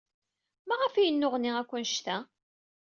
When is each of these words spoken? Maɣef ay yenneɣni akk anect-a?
Maɣef 0.67 0.93
ay 0.95 1.05
yenneɣni 1.07 1.51
akk 1.59 1.71
anect-a? 1.77 2.17